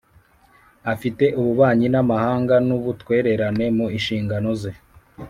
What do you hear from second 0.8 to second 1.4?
Afite